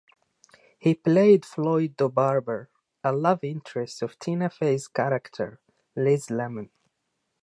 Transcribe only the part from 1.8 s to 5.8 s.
DeBarber, a love interest of Tina Fey's character